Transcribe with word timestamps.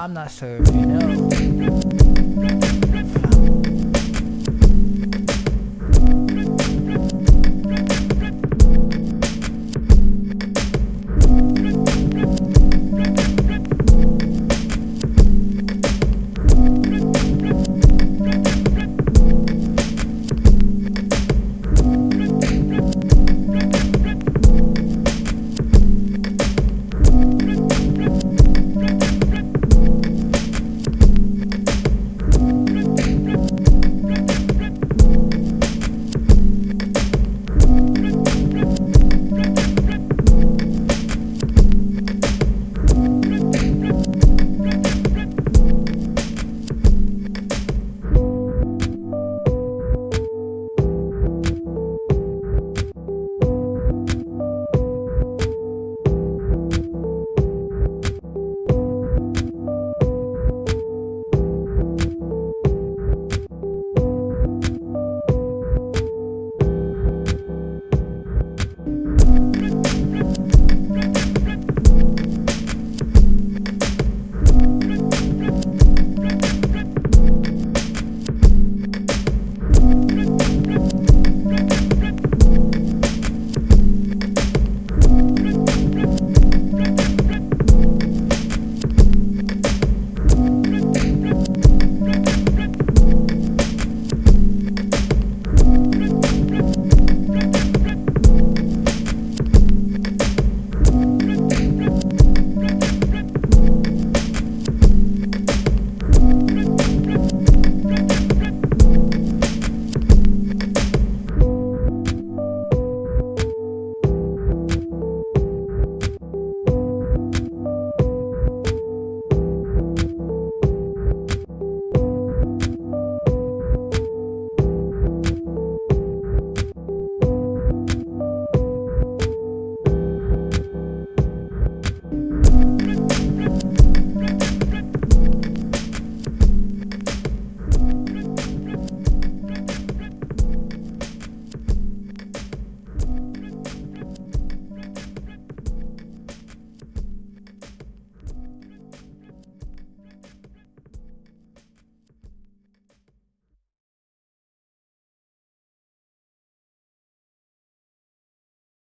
I'm 0.00 0.14
not 0.14 0.30
sure 0.30 0.60
No. 0.60 0.70
you 0.70 0.86
know. 0.86 2.09